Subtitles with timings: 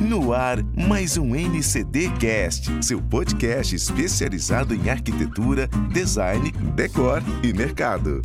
[0.00, 0.58] No ar,
[0.88, 8.22] mais um NCD Cast, seu podcast especializado em arquitetura, design, decor e mercado.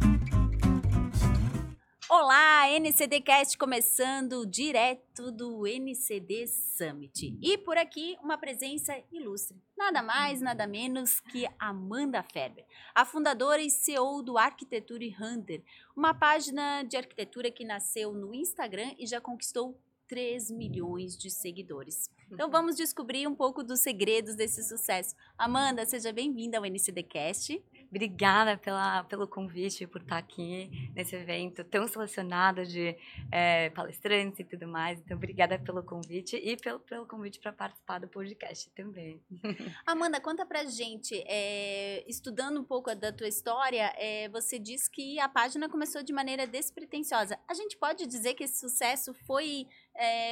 [2.08, 7.36] Olá, NCD Cast começando direto do NCD Summit.
[7.42, 9.58] E por aqui, uma presença ilustre.
[9.76, 15.64] Nada mais, nada menos que Amanda Ferber, a fundadora e CEO do Arquitetura Hunter,
[15.98, 19.76] uma página de arquitetura que nasceu no Instagram e já conquistou
[20.08, 22.10] 3 milhões de seguidores.
[22.32, 25.16] Então vamos descobrir um pouco dos segredos desse sucesso.
[25.38, 27.64] Amanda, seja bem-vinda ao NCDcast.
[27.94, 32.98] Obrigada pela, pelo convite, por estar aqui nesse evento tão selecionado de
[33.32, 35.00] é, palestrantes e tudo mais.
[35.00, 39.22] Então, obrigada pelo convite e pelo, pelo convite para participar do podcast também.
[39.86, 45.20] Amanda, conta pra gente, é, estudando um pouco da tua história, é, você diz que
[45.20, 47.38] a página começou de maneira despretensiosa.
[47.48, 49.68] A gente pode dizer que esse sucesso foi,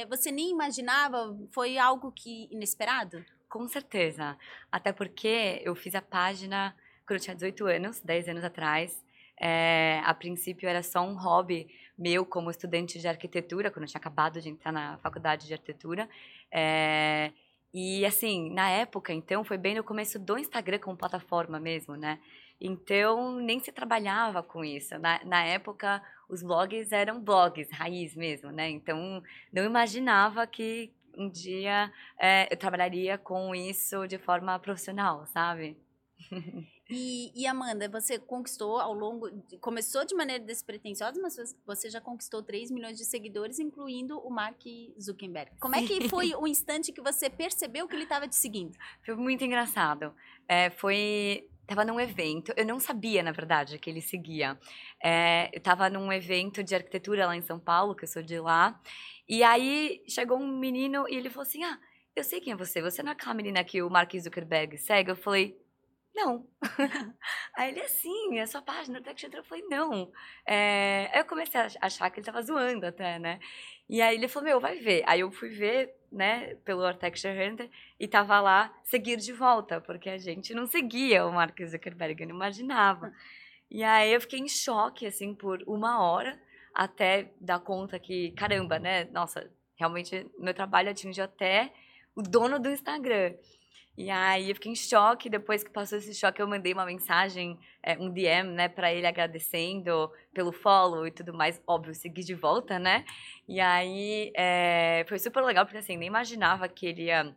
[0.08, 3.24] você nem imaginava, foi algo que inesperado?
[3.48, 4.36] Com certeza.
[4.72, 6.74] Até porque eu fiz a página
[7.06, 9.02] quando eu tinha 18 anos, 10 anos atrás.
[9.40, 13.98] É, a princípio era só um hobby meu como estudante de arquitetura, quando eu tinha
[13.98, 16.08] acabado de entrar na faculdade de arquitetura.
[16.50, 17.32] É,
[17.74, 22.18] e assim, na época, então, foi bem no começo do Instagram como plataforma mesmo, né?
[22.60, 24.96] Então, nem se trabalhava com isso.
[24.98, 28.68] Na, na época, os blogs eram blogs, raiz mesmo, né?
[28.68, 35.76] Então, não imaginava que um dia é, eu trabalharia com isso de forma profissional, sabe?
[36.94, 39.30] E, e, Amanda, você conquistou ao longo.
[39.60, 44.60] Começou de maneira despretensiosa, mas você já conquistou 3 milhões de seguidores, incluindo o Mark
[45.00, 45.52] Zuckerberg.
[45.58, 48.76] Como é que foi o instante que você percebeu que ele estava te seguindo?
[49.04, 50.14] Foi muito engraçado.
[50.46, 51.48] É, foi.
[51.66, 54.58] Tava num evento, eu não sabia, na verdade, que ele seguia.
[55.02, 58.38] É, eu estava num evento de arquitetura lá em São Paulo, que eu sou de
[58.38, 58.78] lá,
[59.28, 61.78] e aí chegou um menino e ele falou assim: Ah,
[62.14, 65.10] eu sei quem é você, você não é aquela menina que o Mark Zuckerberg segue?
[65.10, 65.56] Eu falei,
[66.14, 66.46] não.
[67.56, 70.12] Aí ele, assim, a sua página do Tech Eu falei, não.
[70.46, 71.10] É...
[71.12, 73.40] Aí eu comecei a achar que ele tava zoando até, né?
[73.88, 75.02] E aí ele falou, meu, vai ver.
[75.06, 77.70] Aí eu fui ver, né, pelo Architecture Hunter
[78.00, 82.28] e tava lá, seguir de volta, porque a gente não seguia o Mark Zuckerberg, eu
[82.28, 83.12] não imaginava.
[83.70, 86.40] E aí eu fiquei em choque, assim, por uma hora,
[86.74, 91.72] até dar conta que, caramba, né, nossa, realmente meu trabalho atingiu até
[92.14, 93.34] o dono do Instagram.
[93.96, 95.28] E aí eu fiquei em choque.
[95.28, 99.06] Depois que passou esse choque, eu mandei uma mensagem, é, um DM, né, para ele
[99.06, 101.60] agradecendo pelo follow e tudo mais.
[101.66, 103.04] Óbvio, segui de volta, né?
[103.46, 107.34] E aí é, foi super legal, porque assim, nem imaginava que ele ia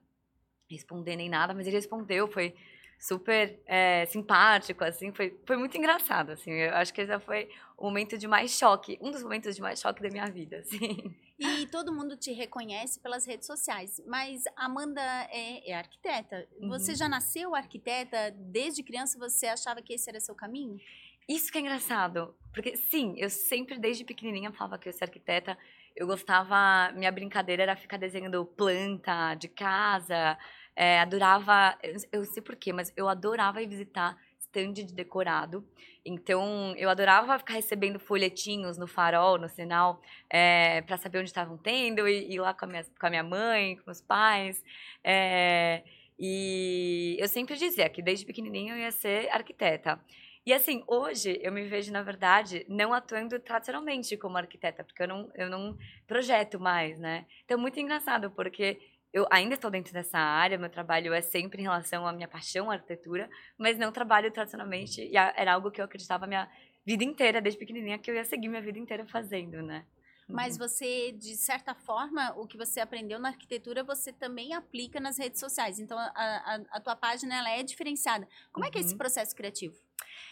[0.70, 2.28] responder nem nada, mas ele respondeu.
[2.28, 2.56] Foi
[3.00, 6.52] super é, simpático, assim, foi, foi muito engraçado, assim.
[6.52, 9.80] Eu acho que esse foi o momento de mais choque, um dos momentos de mais
[9.80, 11.16] choque da minha vida, assim.
[11.38, 16.48] E todo mundo te reconhece pelas redes sociais, mas Amanda é, é arquiteta.
[16.60, 16.70] Uhum.
[16.70, 18.32] Você já nasceu arquiteta?
[18.32, 20.80] Desde criança você achava que esse era seu caminho?
[21.28, 25.06] Isso que é engraçado, porque sim, eu sempre desde pequenininha falava que eu ia ser
[25.06, 25.58] arquiteta.
[25.96, 30.38] Eu gostava, minha brincadeira era ficar desenhando planta de casa,
[30.76, 34.18] é, adorava, eu, eu sei porquê, mas eu adorava ir visitar
[34.56, 35.68] stand de decorado.
[36.06, 41.58] Então, eu adorava ficar recebendo folhetinhos no farol, no sinal, é, para saber onde estavam
[41.58, 44.64] tendo, e ir lá com a, minha, com a minha mãe, com meus pais.
[45.04, 45.84] É,
[46.18, 50.00] e eu sempre dizia que desde pequenininho eu ia ser arquiteta.
[50.46, 55.08] E assim, hoje eu me vejo, na verdade, não atuando tradicionalmente como arquiteta, porque eu
[55.08, 57.26] não, eu não projeto mais, né?
[57.44, 58.80] Então, muito engraçado, porque
[59.16, 62.70] eu ainda estou dentro dessa área, meu trabalho é sempre em relação à minha paixão,
[62.70, 66.52] à arquitetura, mas não trabalho tradicionalmente, e era algo que eu acreditava a minha
[66.86, 69.86] vida inteira, desde pequenininha, que eu ia seguir minha vida inteira fazendo, né?
[70.28, 70.68] Mas uhum.
[70.68, 75.40] você, de certa forma, o que você aprendeu na arquitetura, você também aplica nas redes
[75.40, 75.80] sociais.
[75.80, 78.28] Então, a, a, a tua página ela é diferenciada.
[78.52, 78.70] Como uhum.
[78.70, 78.98] é que é esse uhum.
[78.98, 79.78] processo criativo?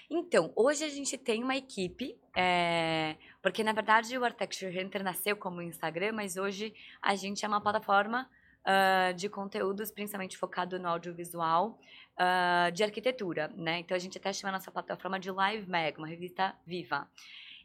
[0.09, 5.37] Então, hoje a gente tem uma equipe, é, porque na verdade o Architecture Hunter nasceu
[5.37, 8.29] como Instagram, mas hoje a gente é uma plataforma
[8.65, 11.79] uh, de conteúdos, principalmente focado no audiovisual,
[12.17, 13.79] uh, de arquitetura, né?
[13.79, 17.07] Então a gente até chama a nossa plataforma de Live Mag, uma revista viva.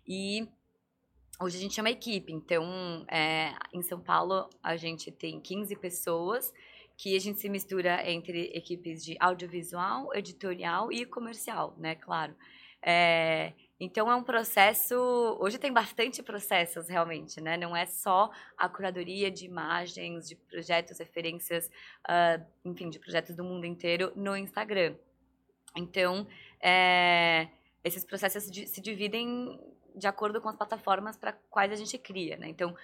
[0.06, 0.48] E
[1.40, 6.52] hoje a gente uma equipe, então é, em São Paulo a gente tem 15 pessoas
[6.96, 11.94] que a gente se mistura entre equipes de audiovisual, editorial e comercial, né?
[11.94, 12.34] Claro.
[12.82, 14.94] É, então é um processo.
[15.40, 17.56] Hoje tem bastante processos realmente, né?
[17.56, 21.70] Não é só a curadoria de imagens, de projetos, referências,
[22.08, 24.96] uh, enfim, de projetos do mundo inteiro no Instagram.
[25.76, 26.26] Então,
[26.60, 27.48] é,
[27.84, 29.60] esses processos se dividem
[29.94, 32.48] de acordo com as plataformas para quais a gente cria, né?
[32.48, 32.74] Então,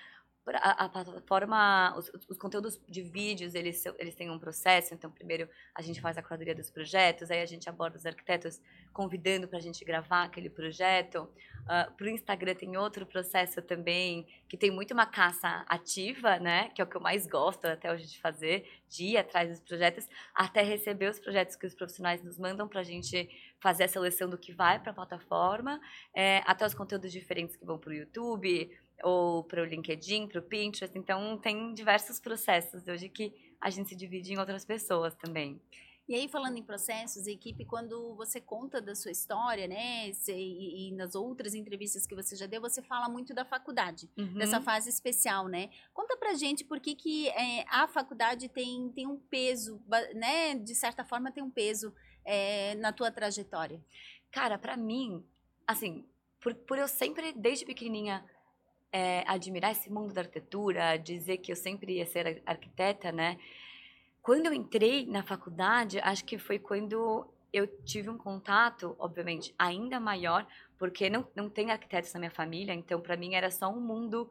[0.53, 4.93] a, a plataforma, os, os, conteúdos de vídeos, eles, eles têm um processo.
[4.93, 8.61] Então, primeiro a gente faz a curadoria dos projetos, aí a gente aborda os arquitetos
[8.93, 11.23] convidando para a gente gravar aquele projeto.
[11.65, 16.39] Uh, ah, para o Instagram tem outro processo também, que tem muito uma caça ativa,
[16.39, 16.69] né?
[16.71, 19.61] Que é o que eu mais gosto até hoje de fazer, de ir atrás dos
[19.61, 23.29] projetos, até receber os projetos que os profissionais nos mandam para a gente
[23.61, 25.81] fazer a seleção do que vai para a plataforma,
[26.15, 28.71] é, até os conteúdos diferentes que vão para o YouTube,
[29.03, 30.97] ou para o LinkedIn, para o Pinterest.
[30.97, 35.61] Então, tem diversos processos hoje que a gente se divide em outras pessoas também.
[36.07, 40.93] E aí, falando em processos, equipe, quando você conta da sua história, né, e, e,
[40.93, 44.35] nas outras entrevistas que você já deu, você fala muito da faculdade, uhum.
[44.35, 45.71] dessa fase especial, né?
[45.95, 49.81] Conta pra gente por que, que é, a faculdade tem, tem um peso,
[50.15, 53.83] né, de certa forma tem um peso é, na tua trajetória.
[54.31, 55.25] Cara, para mim,
[55.67, 56.05] assim,
[56.39, 58.23] por, por eu sempre, desde pequenininha,
[58.95, 63.37] é, admirar esse mundo da arquitetura, dizer que eu sempre ia ser arquiteta, né?
[64.23, 69.99] Quando eu entrei na faculdade, acho que foi quando eu tive um contato, obviamente, ainda
[69.99, 70.47] maior,
[70.79, 74.31] porque não, não tem arquitetos na minha família, então para mim era só um mundo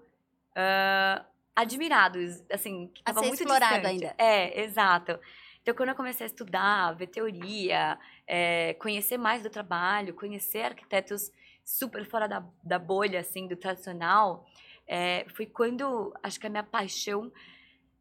[0.51, 2.19] uh, admirado,
[2.49, 4.05] assim, que estava muito explorado distante.
[4.05, 4.15] ainda.
[4.17, 5.19] É, exato.
[5.61, 11.31] Então, quando eu comecei a estudar, ver teoria, é, conhecer mais do trabalho, conhecer arquitetos
[11.63, 14.45] super fora da, da bolha, assim, do tradicional,
[14.87, 17.31] é, foi quando acho que a minha paixão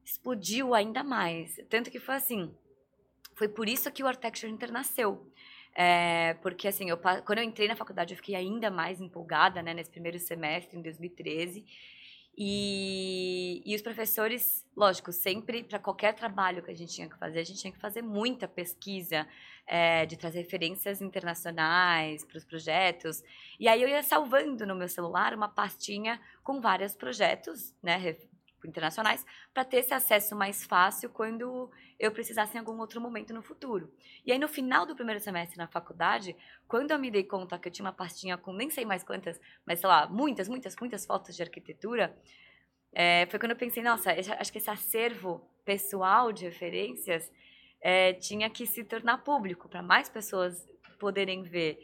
[0.05, 1.61] explodiu ainda mais.
[1.69, 2.55] Tanto que foi assim,
[3.35, 5.27] foi por isso que o Architecture Inter nasceu.
[5.75, 9.73] É, porque assim, eu, quando eu entrei na faculdade, eu fiquei ainda mais empolgada, né,
[9.73, 11.65] nesse primeiro semestre, em 2013.
[12.37, 17.41] E, e os professores, lógico, sempre para qualquer trabalho que a gente tinha que fazer,
[17.41, 19.27] a gente tinha que fazer muita pesquisa,
[19.67, 23.23] é, de trazer referências internacionais para os projetos.
[23.61, 27.97] E aí eu ia salvando no meu celular uma pastinha com vários projetos, né,
[28.67, 33.43] internacionais, para ter esse acesso mais fácil quando eu precisasse em algum outro momento no
[33.43, 33.93] futuro.
[34.25, 36.37] E aí, no final do primeiro semestre na faculdade,
[36.67, 39.41] quando eu me dei conta que eu tinha uma pastinha com nem sei mais quantas,
[39.67, 42.17] mas sei lá, muitas, muitas, muitas fotos de arquitetura,
[42.93, 47.31] é, foi quando eu pensei, nossa, acho que esse acervo pessoal de referências
[47.81, 50.69] é, tinha que se tornar público para mais pessoas
[50.99, 51.79] poderem ver.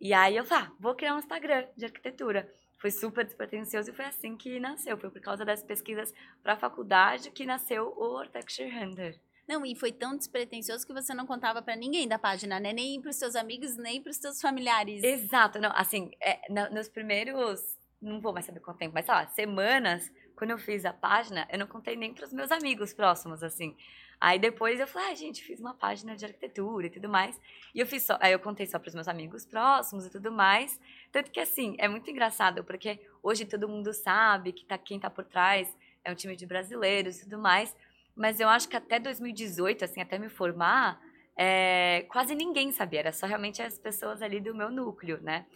[0.00, 2.52] E aí eu falei, ah, vou criar um Instagram de arquitetura
[2.82, 4.98] foi super despretensioso e foi assim que nasceu.
[4.98, 6.12] Foi por causa das pesquisas
[6.42, 9.20] para a faculdade que nasceu o Architecture Hunter.
[9.48, 12.72] Não, e foi tão despretensioso que você não contava para ninguém da página, né?
[12.72, 15.02] Nem para os seus amigos, nem para os seus familiares.
[15.04, 16.40] Exato, não, assim, é,
[16.70, 17.60] nos primeiros,
[18.00, 21.46] não vou mais saber quanto tempo, mas sei lá, semanas, quando eu fiz a página,
[21.52, 23.76] eu não contei nem para os meus amigos próximos, assim.
[24.24, 27.40] Aí depois eu falei, ah, gente, fiz uma página de arquitetura e tudo mais.
[27.74, 30.30] E eu fiz só, aí eu contei só para os meus amigos próximos e tudo
[30.30, 30.80] mais.
[31.10, 35.10] Tanto que assim, é muito engraçado, porque hoje todo mundo sabe que tá quem tá
[35.10, 37.76] por trás é um time de brasileiros e tudo mais.
[38.14, 41.00] Mas eu acho que até 2018, assim, até me formar,
[41.36, 45.46] é, quase ninguém sabia, era só realmente as pessoas ali do meu núcleo, né?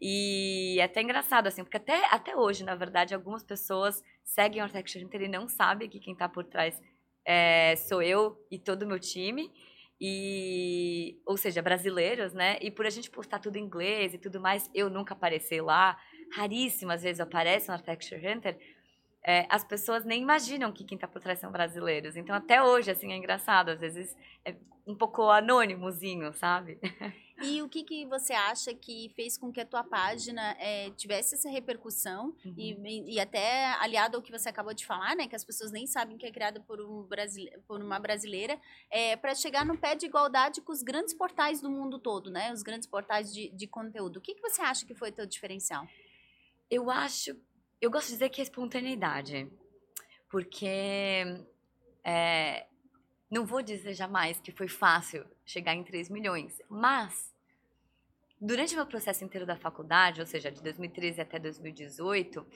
[0.00, 4.64] E é até engraçado, assim, porque até, até hoje, na verdade, algumas pessoas seguem o
[4.64, 6.80] Architecture Inter e não sabem que quem está por trás
[7.26, 9.52] é, sou eu e todo o meu time,
[10.00, 12.58] e ou seja, brasileiros, né?
[12.60, 15.98] E por a gente postar tudo em inglês e tudo mais, eu nunca apareci lá.
[16.34, 18.58] Raríssimas vezes aparece no Architecture Hunter.
[19.26, 22.16] É, as pessoas nem imaginam que quem está por trás são brasileiros.
[22.16, 23.70] Então, até hoje, assim, é engraçado.
[23.70, 24.54] Às vezes, é
[24.86, 26.78] um pouco anônimozinho, sabe?
[27.42, 31.34] E o que, que você acha que fez com que a tua página é, tivesse
[31.34, 32.54] essa repercussão uhum.
[32.56, 35.86] e, e, até aliado ao que você acabou de falar, né, que as pessoas nem
[35.86, 37.50] sabem que é criada por, um brasile...
[37.68, 38.58] por uma brasileira,
[38.90, 42.50] é, para chegar no pé de igualdade com os grandes portais do mundo todo, né,
[42.54, 44.16] os grandes portais de, de conteúdo.
[44.16, 45.86] O que, que você acha que foi teu diferencial?
[46.70, 47.36] Eu acho,
[47.80, 49.50] eu gosto de dizer que é espontaneidade,
[50.30, 50.66] porque
[52.02, 52.66] é,
[53.30, 57.34] não vou dizer jamais que foi fácil chegar em 3 milhões, mas
[58.40, 62.46] durante o meu processo inteiro da faculdade, ou seja, de 2013 até 2018,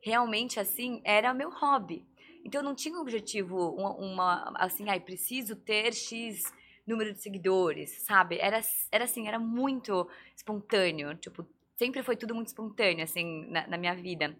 [0.00, 2.06] realmente assim era meu hobby.
[2.44, 6.42] Então eu não tinha um objetivo, uma, uma assim, ai, preciso ter X
[6.86, 8.38] número de seguidores, sabe?
[8.38, 8.60] Era,
[8.90, 11.46] era assim, era muito espontâneo, tipo,
[11.76, 14.36] sempre foi tudo muito espontâneo, assim, na, na minha vida.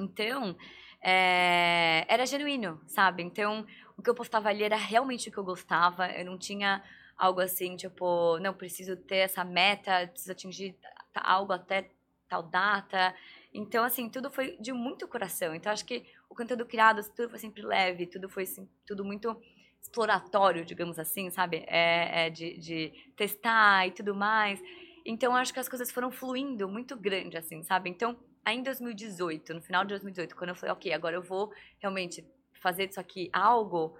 [0.00, 0.56] Então,
[1.02, 3.22] é, era genuíno, sabe?
[3.22, 3.66] Então,
[3.96, 6.10] o que eu postava ali era realmente o que eu gostava.
[6.10, 6.82] Eu não tinha
[7.16, 10.76] algo assim, tipo, não, preciso ter essa meta, preciso atingir
[11.14, 11.90] algo até
[12.28, 13.14] tal data.
[13.52, 15.54] Então, assim, tudo foi de muito coração.
[15.54, 19.36] Então, acho que o conteúdo criado, tudo foi sempre leve, tudo foi assim, tudo muito
[19.82, 21.64] exploratório, digamos assim, sabe?
[21.66, 24.62] É, é de, de testar e tudo mais.
[25.04, 27.90] Então, acho que as coisas foram fluindo muito grande, assim, sabe?
[27.90, 31.52] Então, aí em 2018, no final de 2018, quando eu falei, ok, agora eu vou
[31.78, 32.24] realmente
[32.60, 33.96] fazer disso aqui algo,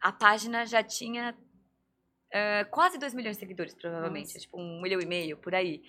[0.00, 1.36] a página já tinha
[2.30, 4.28] uh, quase 2 milhões de seguidores, provavelmente.
[4.28, 4.40] Nossa.
[4.40, 5.82] Tipo, um milhão e meio, por aí.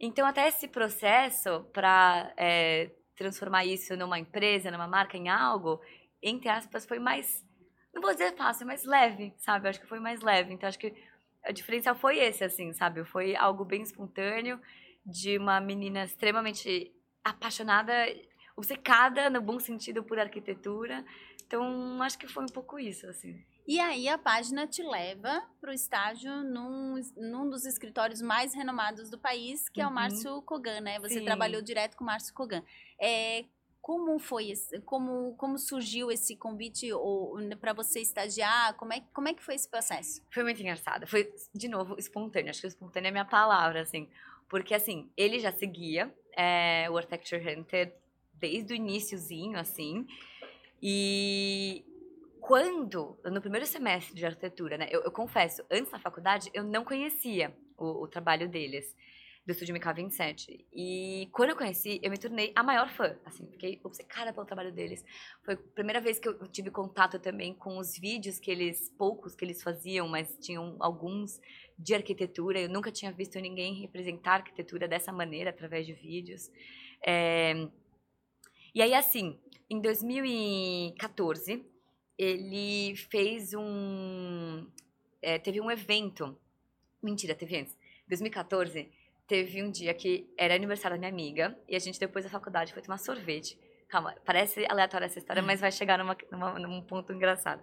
[0.00, 5.80] Então, até esse processo para é, transformar isso numa empresa, numa marca, em algo,
[6.22, 7.44] entre aspas, foi mais,
[7.92, 9.66] não vou dizer fácil, mas leve, sabe?
[9.66, 10.52] Eu acho que foi mais leve.
[10.52, 10.94] Então, acho que
[11.44, 13.04] a diferença foi esse, assim, sabe?
[13.04, 14.60] Foi algo bem espontâneo,
[15.04, 16.92] de uma menina extremamente
[17.24, 17.92] apaixonada,
[18.56, 21.04] obcecada, no bom sentido, por arquitetura.
[21.46, 23.42] Então, acho que foi um pouco isso, assim.
[23.66, 29.10] E aí a página te leva para o estágio num, num dos escritórios mais renomados
[29.10, 29.84] do país, que uhum.
[29.84, 29.94] é o uhum.
[29.94, 30.98] Márcio Kogan, né?
[31.00, 31.24] Você Sim.
[31.24, 32.62] trabalhou direto com o Márcio Kogan.
[32.98, 33.44] É,
[33.82, 36.88] como foi esse, como, como surgiu esse convite
[37.60, 38.74] para você estagiar?
[38.74, 40.22] Como é, como é que foi esse processo?
[40.30, 41.06] Foi muito engraçado.
[41.06, 42.50] Foi, de novo, espontâneo.
[42.50, 44.08] Acho que espontâneo é a minha palavra, assim.
[44.48, 47.92] Porque, assim, ele já seguia é, o Architecture Hunter
[48.32, 50.06] desde o iníciozinho, assim.
[50.80, 51.84] E
[52.40, 56.84] quando, no primeiro semestre de arquitetura, né, eu, eu confesso, antes da faculdade, eu não
[56.84, 58.94] conhecia o, o trabalho deles,
[59.44, 60.66] do Estúdio MK27.
[60.72, 64.70] E quando eu conheci, eu me tornei a maior fã, assim, fiquei obcecada pelo trabalho
[64.70, 65.02] deles.
[65.42, 69.34] Foi a primeira vez que eu tive contato também com os vídeos que eles, poucos
[69.34, 71.40] que eles faziam, mas tinham alguns
[71.78, 72.60] de arquitetura.
[72.60, 76.50] Eu nunca tinha visto ninguém representar arquitetura dessa maneira, através de vídeos.
[77.06, 77.68] É...
[78.74, 79.38] E aí, assim,
[79.70, 81.64] em 2014,
[82.18, 84.66] ele fez um.
[85.22, 86.36] É, teve um evento.
[87.02, 87.78] Mentira, teve antes.
[88.08, 88.90] 2014,
[89.26, 92.72] teve um dia que era aniversário da minha amiga e a gente, depois da faculdade,
[92.72, 93.58] foi tomar sorvete.
[93.88, 97.62] Calma, parece aleatória essa história, mas vai chegar numa, numa, num ponto engraçado.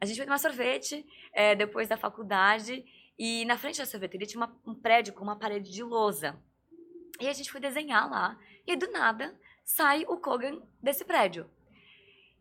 [0.00, 2.84] A gente foi tomar sorvete é, depois da faculdade
[3.22, 6.42] e na frente da sorveteria tinha uma, um prédio com uma parede de lousa.
[7.20, 11.46] E a gente foi desenhar lá e do nada sai o Kogan desse prédio.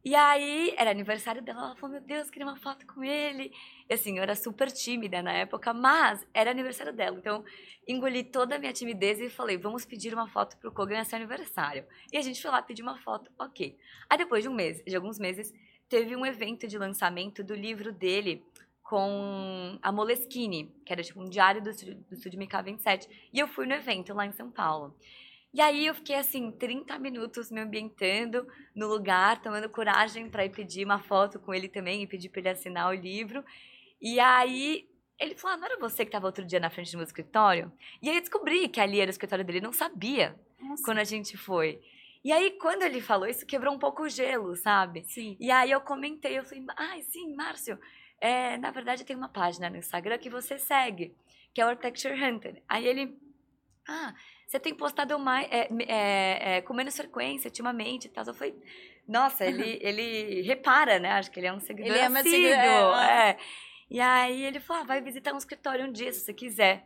[0.05, 3.51] E aí, era aniversário dela, ela falou, meu Deus, queria uma foto com ele.
[3.89, 7.17] E assim, eu era super tímida na época, mas era aniversário dela.
[7.17, 7.43] Então,
[7.85, 11.85] engoli toda a minha timidez e falei, vamos pedir uma foto pro Kogan nesse aniversário.
[12.09, 13.77] E a gente foi lá pedir uma foto, ok.
[14.09, 15.53] Aí depois de um mês, de alguns meses,
[15.89, 18.45] teve um evento de lançamento do livro dele
[18.89, 23.07] com a Moleskine, que era tipo um diário do, do Estúdio MK27.
[23.31, 24.97] E eu fui no evento lá em São Paulo.
[25.53, 30.49] E aí eu fiquei assim, 30 minutos me ambientando no lugar, tomando coragem para ir
[30.49, 33.45] pedir uma foto com ele também e pedir para ele assinar o livro.
[34.01, 36.97] E aí ele falou: ah, não era você que estava outro dia na frente do
[36.97, 37.71] meu escritório?
[38.01, 40.81] E aí eu descobri que ali era o escritório dele, não sabia Nossa.
[40.83, 41.79] quando a gente foi.
[42.23, 45.05] E aí, quando ele falou isso, quebrou um pouco o gelo, sabe?
[45.05, 45.37] Sim.
[45.39, 47.79] E aí eu comentei, eu falei, ai, ah, sim, Márcio,
[48.21, 51.15] é, na verdade tem uma página no Instagram que você segue,
[51.53, 52.61] que é o Architecture Hunter.
[52.67, 53.17] Aí ele,
[53.87, 54.13] ah,
[54.45, 58.25] você tem postado mais, é, é, é, com menos frequência ultimamente e tal.
[58.25, 58.55] Eu falei,
[59.07, 61.11] nossa, ele, ele repara, né?
[61.13, 62.31] Acho que ele é um seguidor ele é assíduo.
[62.31, 63.29] Seguidor, é.
[63.29, 63.37] é.
[63.89, 66.85] E aí ele falou, ah, vai visitar um escritório um dia, se você quiser.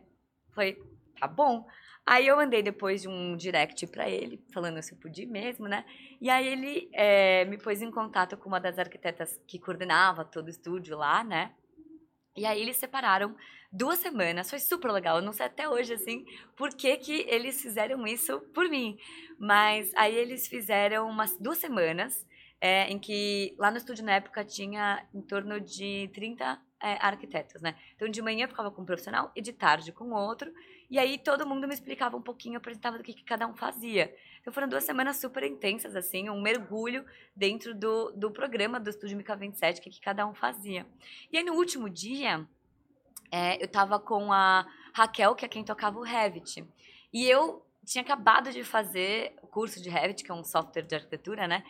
[0.52, 0.78] Falei,
[1.18, 1.66] tá bom.
[2.06, 5.86] Aí eu mandei depois de um direct para ele, falando se eu podia mesmo, né?
[6.20, 10.46] E aí ele é, me pôs em contato com uma das arquitetas que coordenava todo
[10.46, 11.52] o estúdio lá, né?
[12.36, 13.34] E aí eles separaram
[13.72, 15.16] duas semanas, foi super legal.
[15.16, 18.98] Eu não sei até hoje, assim, por que, que eles fizeram isso por mim.
[19.38, 22.26] Mas aí eles fizeram umas duas semanas,
[22.60, 27.62] é, em que lá no estúdio na época tinha em torno de 30 é, arquitetos,
[27.62, 27.74] né?
[27.94, 30.52] Então de manhã eu ficava com um profissional e de tarde com outro.
[30.90, 34.14] E aí todo mundo me explicava um pouquinho, apresentava do que, que cada um fazia.
[34.40, 39.16] Então foram duas semanas super intensas, assim, um mergulho dentro do, do programa do Estúdio
[39.16, 40.86] Mica 27, que, que cada um fazia.
[41.32, 42.46] E aí no último dia,
[43.30, 46.64] é, eu tava com a Raquel, que é quem tocava o Revit.
[47.12, 50.94] E eu tinha acabado de fazer o curso de Revit, que é um software de
[50.94, 51.64] arquitetura, né?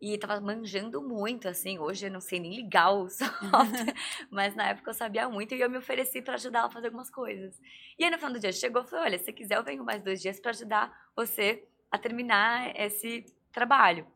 [0.00, 1.78] E tava manjando muito, assim.
[1.78, 3.94] Hoje eu não sei nem ligar o software,
[4.30, 6.86] mas na época eu sabia muito e eu me ofereci para ajudar ela a fazer
[6.86, 7.60] algumas coisas.
[7.98, 10.02] E aí no final do dia chegou e falou: Olha, se quiser, eu venho mais
[10.02, 14.06] dois dias para ajudar você a terminar esse trabalho.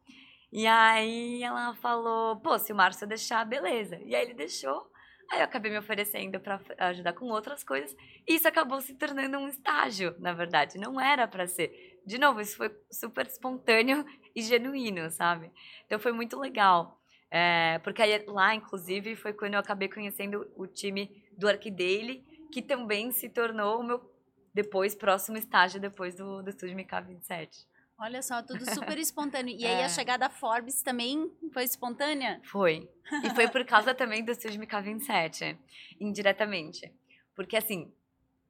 [0.51, 3.99] E aí ela falou: Pô, se o Márcio deixar, beleza.
[4.05, 4.91] E aí ele deixou.
[5.31, 7.95] Aí eu acabei me oferecendo para ajudar com outras coisas.
[8.27, 10.79] E isso acabou se tornando um estágio, na verdade.
[10.79, 11.94] Não era para ser.
[12.07, 15.51] De novo, isso foi super espontâneo e genuíno, sabe?
[15.87, 17.01] Então foi muito legal.
[17.31, 22.63] É, porque aí, lá, inclusive, foi quando eu acabei conhecendo o time do Arquidaily, que
[22.63, 24.15] também se tornou o meu
[24.55, 27.67] depois próximo estágio depois do, do Estúdio MK27.
[27.99, 29.57] Olha só, tudo super espontâneo.
[29.57, 29.85] E aí é.
[29.85, 32.41] a chegada da Forbes também foi espontânea?
[32.45, 32.89] Foi.
[33.25, 35.59] E foi por causa também do Estúdio MK27,
[35.99, 36.93] indiretamente.
[37.35, 37.93] Porque assim,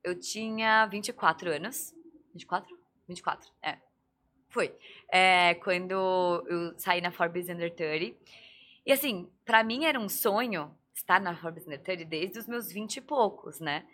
[0.02, 1.94] eu tinha 24 anos.
[2.32, 2.83] 24?
[3.06, 3.78] 24, é.
[4.48, 4.72] Foi.
[5.10, 8.16] É, quando eu saí na Forbes Under 30.
[8.86, 12.70] E assim, para mim era um sonho estar na Forbes Under 30 desde os meus
[12.70, 13.84] 20 e poucos, né?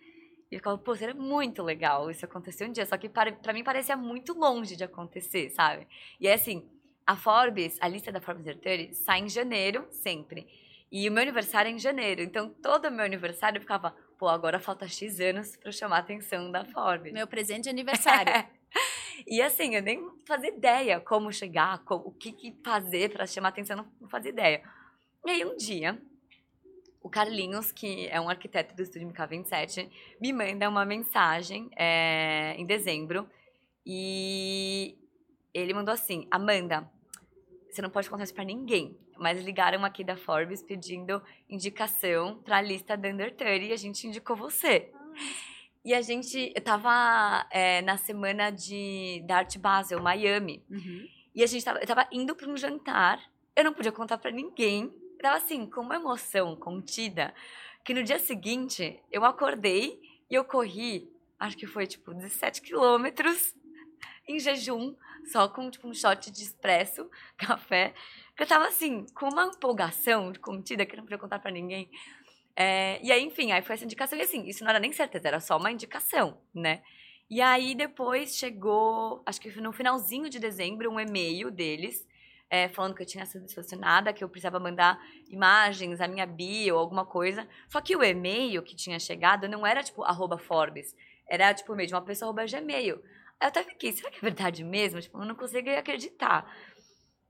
[0.51, 2.85] E eu ficava, pô, seria muito legal isso acontecer um dia.
[2.85, 5.87] Só que para, pra mim parecia muito longe de acontecer, sabe?
[6.21, 6.69] E é assim,
[7.07, 10.47] a Forbes, a lista da Forbes Under 30 sai em janeiro, sempre.
[10.93, 12.21] E o meu aniversário é em janeiro.
[12.21, 16.01] Então, todo o meu aniversário eu ficava, pô, agora falta X anos para chamar a
[16.01, 17.13] atenção da Forbes.
[17.13, 18.31] Meu presente de aniversário.
[19.27, 23.49] e assim, eu nem fazia ideia como chegar, como, o que, que fazer para chamar
[23.49, 24.63] a atenção, não, fazia ideia.
[25.27, 26.01] E aí, um dia,
[27.03, 32.67] o Carlinhos, que é um arquiteto do estúdio MK27, me manda uma mensagem é, em
[32.67, 33.29] dezembro
[33.85, 34.99] e
[35.53, 36.89] ele mandou assim: Amanda,
[37.71, 42.61] você não pode contar isso pra ninguém, mas ligaram aqui da Forbes pedindo indicação pra
[42.61, 44.93] lista da Under 30 e a gente indicou você.
[45.85, 51.09] E a gente, eu tava é, na semana de, da Art Basel, Miami, uhum.
[51.35, 53.19] e a gente tava, eu tava indo pra um jantar,
[53.57, 57.35] eu não podia contar pra ninguém, eu tava assim, com uma emoção contida,
[57.83, 59.99] que no dia seguinte eu acordei
[60.31, 63.55] e eu corri, acho que foi tipo 17 quilômetros
[64.29, 64.95] em jejum,
[65.33, 67.95] só com tipo, um shot de espresso, café.
[68.39, 71.91] Eu tava assim, com uma empolgação contida que eu não podia contar para ninguém.
[72.63, 74.19] É, e aí, enfim, aí foi essa indicação.
[74.19, 76.83] E assim, isso não era nem certeza, era só uma indicação, né?
[77.31, 82.07] E aí depois chegou, acho que no finalzinho de dezembro, um e-mail deles.
[82.51, 85.01] É, falando que eu tinha sido selecionada, que eu precisava mandar
[85.31, 87.49] imagens, a minha bio, alguma coisa.
[87.69, 90.95] Só que o e-mail que tinha chegado não era tipo arroba Forbes,
[91.29, 92.97] era tipo mesmo uma pessoa arroba Gmail.
[92.97, 93.03] Eu
[93.41, 95.01] até fiquei, será que é verdade mesmo?
[95.01, 96.45] Tipo, eu não consegui acreditar.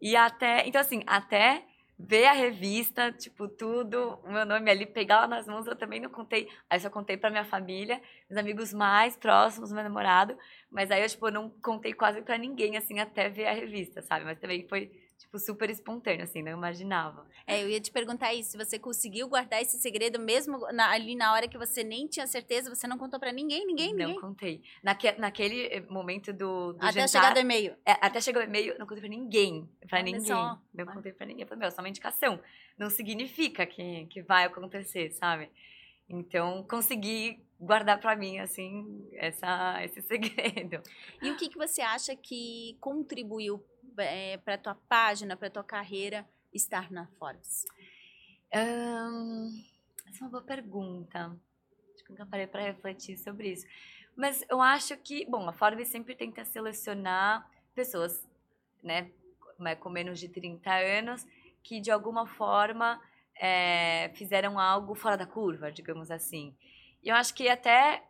[0.01, 1.67] E até, então assim, até
[2.02, 6.00] ver a revista, tipo, tudo, o meu nome ali, pegar lá nas mãos, eu também
[6.00, 6.49] não contei.
[6.69, 10.37] Aí só contei pra minha família, meus amigos mais próximos, meu namorado.
[10.71, 14.25] Mas aí eu, tipo, não contei quase pra ninguém, assim, até ver a revista, sabe?
[14.25, 14.90] Mas também foi
[15.21, 17.26] tipo, super espontâneo, assim, não imaginava.
[17.47, 21.15] É, eu ia te perguntar isso, se você conseguiu guardar esse segredo mesmo na, ali
[21.15, 24.15] na hora que você nem tinha certeza, você não contou para ninguém, ninguém, ninguém?
[24.15, 24.63] Não contei.
[24.83, 27.09] Naque, naquele eh, momento do, do até jantar...
[27.09, 27.76] chegar do e-mail.
[27.85, 30.25] É, até chegar o e-mail, não contei pra ninguém, pra Olha ninguém.
[30.25, 30.59] Só.
[30.73, 32.41] Não contei pra ninguém, falei, meu, é só uma indicação.
[32.78, 35.50] Não significa que, que vai acontecer, sabe?
[36.09, 40.83] Então, consegui guardar para mim, assim, essa, esse segredo.
[41.23, 43.63] E o que, que você acha que contribuiu
[44.00, 47.65] é, para tua página, para tua carreira, estar na Forbes?
[48.54, 49.65] Um,
[50.08, 51.36] essa é uma boa pergunta.
[51.95, 53.67] Acho que nunca parei para refletir sobre isso.
[54.17, 58.26] Mas eu acho que, bom, a Forbes sempre tenta selecionar pessoas,
[58.82, 59.10] né,
[59.78, 61.26] com menos de 30 anos,
[61.63, 63.00] que de alguma forma
[63.36, 66.54] é, fizeram algo fora da curva, digamos assim.
[67.02, 68.04] E eu acho que até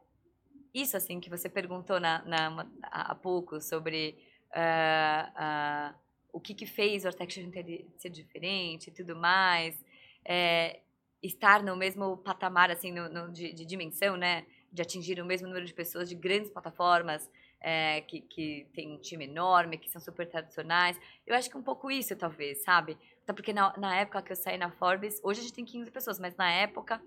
[0.73, 4.19] isso, assim, que você perguntou na, na há pouco sobre
[4.53, 5.95] uh,
[6.33, 9.85] o que, que fez o Architecture ser diferente e tudo mais,
[10.25, 10.81] é,
[11.23, 14.47] estar no mesmo patamar, assim, no, no, de, de, dimensão, né?
[14.73, 17.29] De atingir o mesmo número de pessoas de grandes plataformas
[17.61, 20.99] é, que, que tem um time enorme, que são super tradicionais.
[21.27, 22.97] Eu acho que um pouco isso, talvez, sabe?
[23.23, 25.91] Até porque na, na época que eu saí na Forbes, hoje a gente tem 15
[25.91, 27.03] pessoas, mas na época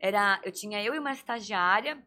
[0.00, 2.02] era, eu tinha eu e uma estagiária,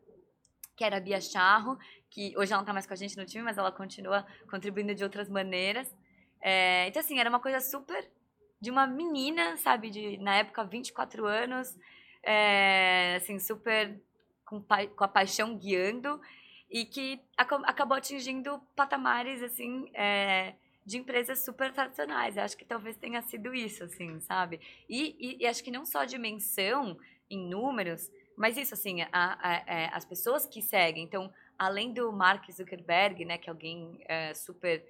[0.75, 1.77] que era a Bia Charro,
[2.11, 4.93] que hoje ela não está mais com a gente no time, mas ela continua contribuindo
[4.93, 5.95] de outras maneiras.
[6.41, 8.07] É, então, assim, era uma coisa super
[8.59, 11.75] de uma menina, sabe, de, na época, 24 anos,
[12.21, 13.99] é, assim, super
[14.45, 16.21] com, com a paixão guiando,
[16.69, 20.53] e que ac acabou atingindo patamares, assim, é,
[20.85, 22.35] de empresas super tradicionais.
[22.35, 24.59] Eu acho que talvez tenha sido isso, assim, sabe?
[24.89, 26.97] E, e, e acho que não só a dimensão
[27.29, 31.03] em números, mas isso, assim, a, a, a, é, as pessoas que seguem.
[31.03, 34.83] Então, além do Mark Zuckerberg, né, que é alguém é, super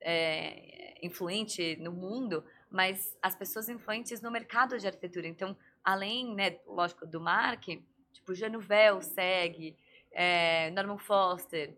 [0.00, 5.28] é, influente no mundo, mas as pessoas influentes no mercado de arquitetura.
[5.28, 7.68] Então, além, né, lógico, do Mark,
[8.12, 9.76] tipo, Januvel segue,
[10.10, 11.72] é, Norman Foster,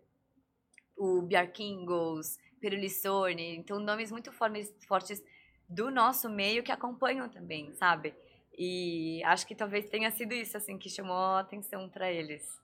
[0.97, 5.23] o Bjark Ingels, Peruli Sorni, então nomes muito fortes
[5.69, 8.15] do nosso meio que acompanham também, sabe?
[8.57, 12.59] E acho que talvez tenha sido isso assim que chamou a atenção para eles.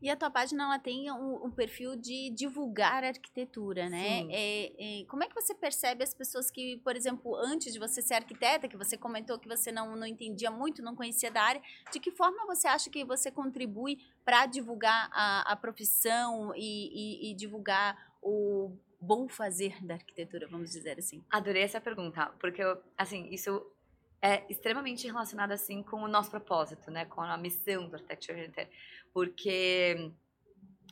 [0.00, 4.26] E a tua página ela tem um, um perfil de divulgar arquitetura, né?
[4.30, 8.00] É, é, como é que você percebe as pessoas que, por exemplo, antes de você
[8.00, 11.62] ser arquiteta, que você comentou que você não, não entendia muito, não conhecia da área,
[11.92, 17.30] de que forma você acha que você contribui para divulgar a, a profissão e, e,
[17.30, 21.24] e divulgar o bom fazer da arquitetura, vamos dizer assim?
[21.30, 22.62] Adorei essa pergunta, porque,
[22.96, 23.64] assim, isso
[24.22, 28.68] é extremamente relacionado assim com o nosso propósito, né, com a missão do Architecture Center,
[29.12, 30.12] porque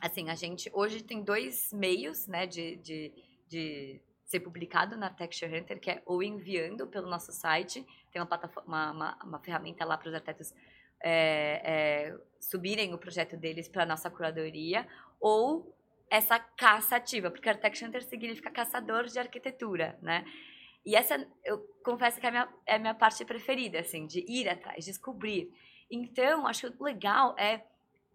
[0.01, 3.13] assim, a gente hoje tem dois meios, né, de, de,
[3.49, 8.27] de ser publicado na Texture Hunter, que é ou enviando pelo nosso site, tem uma,
[8.27, 10.55] plataforma, uma, uma, ferramenta lá para os arquitetos
[11.03, 14.87] é, é, subirem o projeto deles para a nossa curadoria,
[15.21, 15.75] ou
[16.11, 20.25] essa caça ativa, porque Architect Hunter significa caçador de arquitetura, né?
[20.89, 24.25] E essa, eu confesso que é a minha, é a minha parte preferida, assim, de
[24.27, 25.53] ir atrás, descobrir.
[25.91, 27.63] Então, acho que o legal é,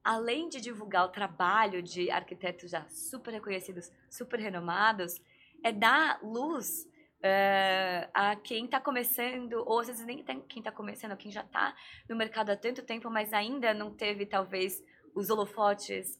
[0.04, 5.22] além de divulgar o trabalho de arquitetos já super reconhecidos, super renomados,
[5.64, 11.16] é dar luz uh, a quem está começando, ou às vezes nem quem está começando,
[11.16, 11.76] quem já está
[12.10, 14.84] no mercado há tanto tempo, mas ainda não teve, talvez,
[15.14, 16.20] os holofotes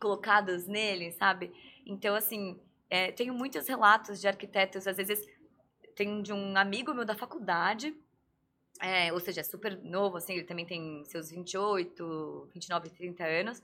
[0.00, 1.52] colocados nele, sabe?
[1.86, 5.24] Então, assim, é, tenho muitos relatos de arquitetos, às vezes
[5.94, 7.94] tem de um amigo meu da faculdade,
[8.80, 13.62] é, ou seja, é super novo, assim, ele também tem seus 28, 29, 30 anos,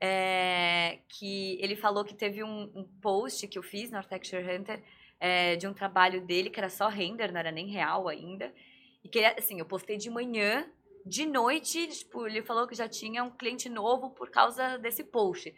[0.00, 4.82] é, que ele falou que teve um, um, post que eu fiz no Architecture Hunter
[5.18, 8.52] é, de um trabalho dele que era só render, não era nem real ainda,
[9.02, 10.66] e que, assim, eu postei de manhã,
[11.06, 15.54] de noite, tipo, ele falou que já tinha um cliente novo por causa desse post.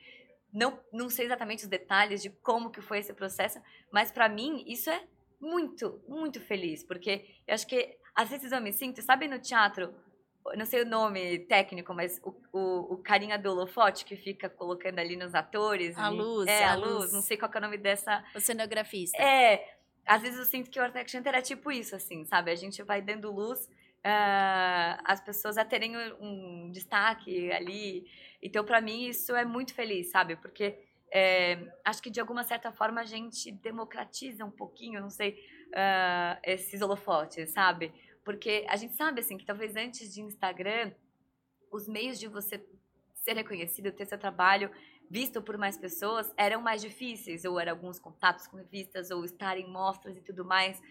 [0.53, 3.61] Não, não sei exatamente os detalhes de como que foi esse processo,
[3.93, 5.05] mas para mim isso é
[5.41, 9.95] muito, muito feliz, porque eu acho que às vezes eu me sinto, sabe no teatro,
[10.55, 14.99] não sei o nome técnico, mas o, o, o carinha do holofote que fica colocando
[14.99, 15.99] ali nos atores.
[15.99, 16.47] A e, luz.
[16.47, 16.95] É, a, luz.
[16.95, 17.13] luz.
[17.13, 18.25] Não sei qual é o nome dessa.
[18.35, 19.21] O cenografista.
[19.21, 19.77] É.
[20.07, 22.53] Às vezes eu sinto que o Artec Center é tipo isso, assim, sabe?
[22.53, 23.69] A gente vai dando luz
[24.07, 28.07] uh, as pessoas a terem um, um destaque ali.
[28.41, 30.37] Então, para mim, isso é muito feliz, sabe?
[30.37, 30.79] Porque
[31.13, 35.39] é, acho que de alguma certa forma a gente democratiza um pouquinho, não sei,
[35.69, 37.93] uh, esses holofotes, sabe?
[38.25, 40.93] Porque a gente sabe, assim, que talvez antes de Instagram,
[41.71, 42.65] os meios de você
[43.15, 44.71] ser reconhecido, ter seu trabalho
[45.09, 49.57] visto por mais pessoas eram mais difíceis, ou eram alguns contatos com revistas, ou estar
[49.57, 50.83] em mostras e tudo mais.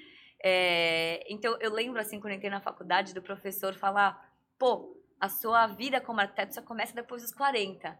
[0.41, 5.27] É, então, eu lembro, assim, quando eu entrei na faculdade, do professor falar, pô, a
[5.27, 7.97] sua vida como arquiteto só começa depois dos 40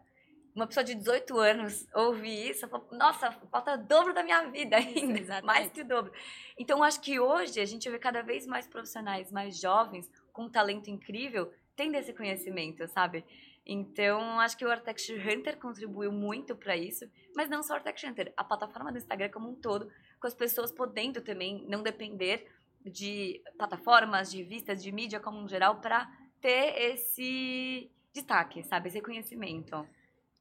[0.56, 4.78] uma pessoa de 18 anos ouvir isso, falo, nossa, falta o dobro da minha vida
[4.78, 6.14] ainda, mais que o dobro.
[6.58, 10.50] Então, acho que hoje a gente vê cada vez mais profissionais mais jovens, com um
[10.50, 13.26] talento incrível, tendo esse conhecimento, sabe?
[13.66, 18.12] Então, acho que o Architecture Hunter contribuiu muito para isso, mas não só o Architecture
[18.12, 22.48] Hunter, a plataforma do Instagram como um todo, com as pessoas podendo também não depender
[22.86, 28.88] de plataformas, de vistas, de mídia como um geral, para ter esse destaque, sabe?
[28.88, 29.86] Esse reconhecimento.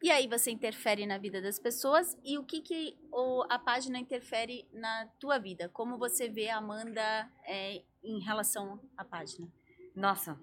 [0.03, 3.99] E aí você interfere na vida das pessoas e o que, que o, a página
[3.99, 5.69] interfere na tua vida?
[5.69, 9.51] Como você vê a Amanda é, em relação à página?
[9.95, 10.39] Nossa,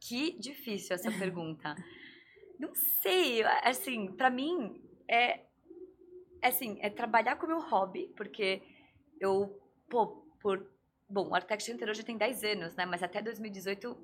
[0.00, 1.76] que difícil essa pergunta.
[2.58, 5.40] Não sei, assim, para mim é,
[6.40, 8.62] é assim, é trabalhar com o meu hobby, porque
[9.20, 10.70] eu, pô, por
[11.08, 13.96] bom, o Architect Center hoje tem 10 anos, né, mas até 2018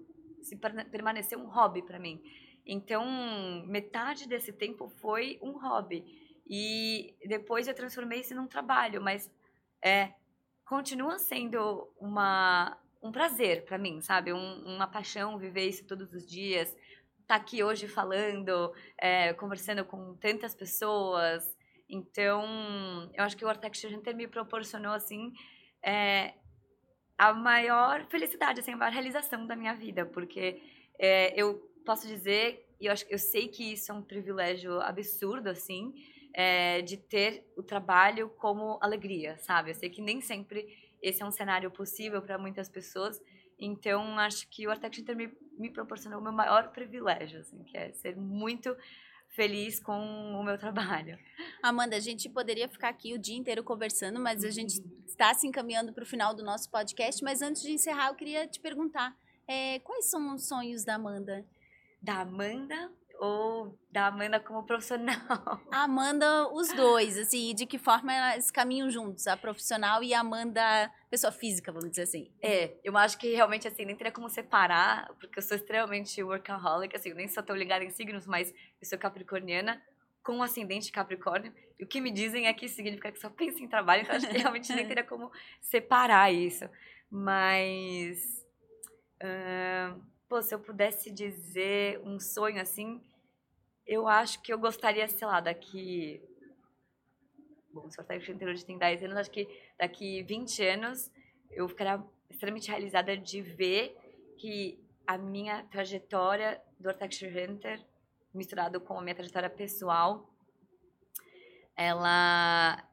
[0.43, 2.23] se permaneceu um hobby para mim.
[2.71, 6.05] Então, metade desse tempo foi um hobby.
[6.47, 9.31] E depois eu transformei isso num trabalho, mas
[9.83, 10.13] é,
[10.67, 14.35] continua sendo uma, um prazer para mim, sabe?
[14.35, 16.69] Um, uma paixão viver isso todos os dias.
[16.69, 21.57] Estar tá aqui hoje falando, é, conversando com tantas pessoas.
[21.89, 22.45] Então,
[23.15, 25.33] eu acho que o Architecture Hunter me proporcionou, assim,
[25.83, 26.35] é,
[27.17, 30.61] a maior felicidade, assim, a maior realização da minha vida, porque
[30.99, 35.49] é, eu posso dizer, e eu, acho, eu sei que isso é um privilégio absurdo,
[35.49, 35.95] assim,
[36.35, 39.71] é, de ter o trabalho como alegria, sabe?
[39.71, 40.67] Eu sei que nem sempre
[41.01, 43.19] esse é um cenário possível para muitas pessoas,
[43.59, 47.79] então acho que o Architect Inter me, me proporcionou o meu maior privilégio, assim, que
[47.79, 48.77] é ser muito
[49.31, 49.99] feliz com
[50.39, 51.19] o meu trabalho.
[51.63, 55.47] Amanda, a gente poderia ficar aqui o dia inteiro conversando, mas a gente está se
[55.47, 57.25] encaminhando para o final do nosso podcast.
[57.25, 61.47] Mas antes de encerrar, eu queria te perguntar: é, quais são os sonhos da Amanda?
[62.01, 65.17] Da Amanda ou da Amanda como profissional?
[65.73, 70.21] A Amanda, os dois, assim, de que forma elas caminham juntos, a profissional e a
[70.21, 72.33] Amanda, pessoa física, vamos dizer assim.
[72.41, 76.95] É, eu acho que realmente, assim, nem teria como separar, porque eu sou extremamente workaholic,
[76.95, 79.83] assim, eu nem sou tão ligada em signos, mas eu sou capricorniana,
[80.23, 83.63] com um ascendente Capricórnio, e o que me dizem é que significa que só pensa
[83.63, 85.31] em trabalho, então acho que realmente nem teria como
[85.61, 86.69] separar isso.
[87.11, 88.47] Mas...
[89.21, 93.03] Uh Pô, se eu pudesse dizer um sonho assim,
[93.87, 96.23] eu acho que eu gostaria, sei lá, daqui.
[97.73, 101.11] Bom, se o Artec inteiro hoje tem 10 anos, acho que daqui 20 anos
[101.51, 103.97] eu ficaria extremamente realizada de ver
[104.37, 107.83] que a minha trajetória do Architecture Hunter
[108.35, 110.29] misturado com a minha trajetória pessoal,
[111.75, 112.87] ela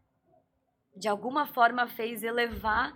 [0.95, 2.95] de alguma forma fez elevar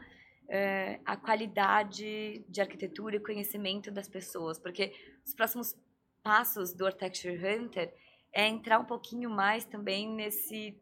[0.49, 4.91] é, a qualidade de arquitetura e conhecimento das pessoas, porque
[5.25, 5.75] os próximos
[6.23, 7.93] passos do Architecture Hunter
[8.33, 10.75] é entrar um pouquinho mais também nesse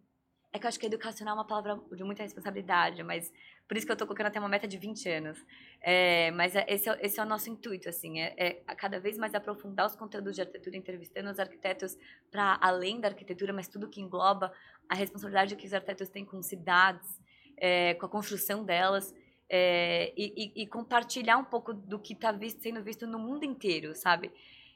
[0.54, 3.32] é que eu acho que educacional é uma palavra de muita responsabilidade, mas
[3.68, 5.46] por isso que eu estou colocando até uma meta de 20 anos.
[5.82, 9.18] É, mas é, esse, é, esse é o nosso intuito, assim, é, é cada vez
[9.18, 11.98] mais aprofundar os conteúdos de arquitetura, entrevistando os arquitetos
[12.32, 14.52] para além da arquitetura, mas tudo que engloba
[14.88, 17.22] a responsabilidade que os arquitetos têm com cidades,
[17.58, 19.14] é, com a construção delas,
[19.50, 23.96] é, e, e, e, compartilhar um pouco do que está sendo visto no mundo inteiro,
[23.96, 24.32] sabe?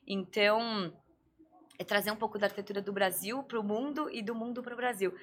[0.07, 0.93] Então,
[1.77, 4.73] é trazer um pouco da arquitetura do Brasil para o mundo e do mundo para
[4.73, 5.13] o Brasil.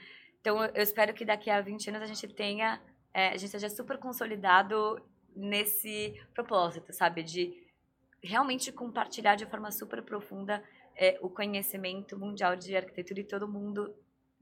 [0.40, 2.80] Então, eu espero que daqui a 20 anos a gente tenha,
[3.14, 5.00] é, a gente seja super consolidado
[5.34, 7.22] nesse propósito, sabe?
[7.22, 7.54] De
[8.22, 10.62] realmente compartilhar de forma super profunda
[10.96, 13.94] é, o conhecimento mundial de arquitetura e todo mundo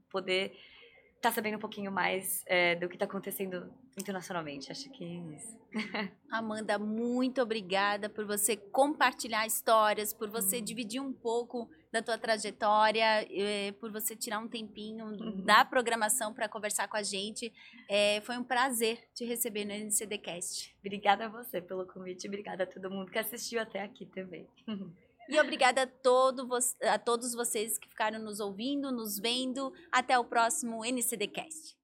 [0.09, 0.57] poder
[1.27, 4.71] tá sabendo um pouquinho mais é, do que está acontecendo internacionalmente.
[4.71, 5.57] Acho que é isso.
[6.31, 10.63] Amanda, muito obrigada por você compartilhar histórias, por você hum.
[10.63, 15.43] dividir um pouco da tua trajetória, é, por você tirar um tempinho uhum.
[15.43, 17.51] da programação para conversar com a gente.
[17.89, 20.75] É, foi um prazer te receber no NCDcast.
[20.79, 24.47] Obrigada a você pelo convite, obrigada a todo mundo que assistiu até aqui também.
[25.29, 26.47] E obrigada a, todo,
[26.81, 29.71] a todos vocês que ficaram nos ouvindo, nos vendo.
[29.91, 31.76] Até o próximo NCDcast.